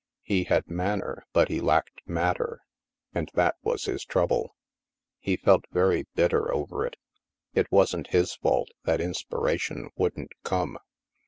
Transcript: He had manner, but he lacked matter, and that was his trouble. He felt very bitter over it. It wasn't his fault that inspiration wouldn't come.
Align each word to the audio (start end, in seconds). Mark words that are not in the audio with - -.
He 0.23 0.45
had 0.45 0.67
manner, 0.67 1.27
but 1.31 1.49
he 1.49 1.61
lacked 1.61 2.01
matter, 2.07 2.61
and 3.13 3.29
that 3.35 3.57
was 3.61 3.85
his 3.85 4.03
trouble. 4.03 4.55
He 5.19 5.37
felt 5.37 5.65
very 5.69 6.07
bitter 6.15 6.51
over 6.51 6.87
it. 6.87 6.95
It 7.53 7.71
wasn't 7.71 8.07
his 8.07 8.33
fault 8.33 8.69
that 8.85 8.99
inspiration 8.99 9.91
wouldn't 9.95 10.31
come. 10.41 10.79